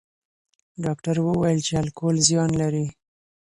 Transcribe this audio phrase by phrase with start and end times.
[0.83, 2.85] ډاکټر وویل چې الکول زیان لري.